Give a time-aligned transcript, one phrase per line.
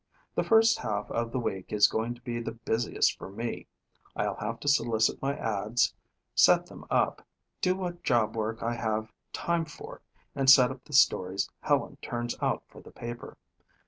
[0.33, 3.67] The first half of the week is going to be the busiest for me.
[4.15, 5.93] I'll have to solicit my ads,
[6.33, 7.21] set them up,
[7.61, 10.01] do what job work I have time for
[10.33, 13.37] and set up the stories Helen turns out for the paper.